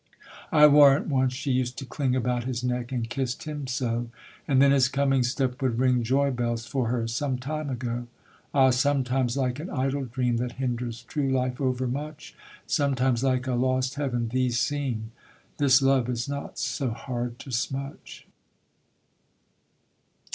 I 0.51 0.65
warrant 0.65 1.09
once 1.09 1.31
she 1.31 1.51
used 1.51 1.77
to 1.77 1.85
cling 1.85 2.15
About 2.15 2.45
his 2.45 2.63
neck, 2.63 2.91
and 2.91 3.07
kiss'd 3.07 3.43
him 3.43 3.67
so, 3.67 4.09
And 4.47 4.59
then 4.59 4.71
his 4.71 4.87
coming 4.87 5.21
step 5.21 5.61
would 5.61 5.77
ring 5.77 6.01
Joy 6.01 6.31
bells 6.31 6.65
for 6.65 6.87
her; 6.87 7.07
some 7.07 7.37
time 7.37 7.69
ago. 7.69 8.07
Ah! 8.51 8.71
sometimes 8.71 9.37
like 9.37 9.59
an 9.59 9.69
idle 9.69 10.05
dream 10.05 10.37
That 10.37 10.53
hinders 10.53 11.03
true 11.03 11.29
life 11.29 11.61
overmuch, 11.61 12.33
Sometimes 12.65 13.23
like 13.23 13.45
a 13.45 13.53
lost 13.53 13.93
heaven, 13.93 14.29
these 14.29 14.59
seem. 14.59 15.11
This 15.57 15.83
love 15.83 16.09
is 16.09 16.27
not 16.27 16.57
so 16.57 16.89
hard 16.89 17.37
to 17.37 17.51
smutch. 17.51 18.25